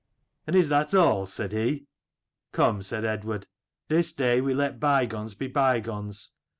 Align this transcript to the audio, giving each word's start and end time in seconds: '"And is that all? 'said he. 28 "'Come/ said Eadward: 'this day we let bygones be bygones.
'"And 0.47 0.55
is 0.55 0.69
that 0.69 0.95
all? 0.95 1.27
'said 1.27 1.51
he. 1.51 1.81
28 2.53 2.53
"'Come/ 2.53 2.81
said 2.81 3.05
Eadward: 3.05 3.45
'this 3.87 4.13
day 4.13 4.41
we 4.41 4.55
let 4.55 4.79
bygones 4.79 5.35
be 5.35 5.45
bygones. 5.45 6.31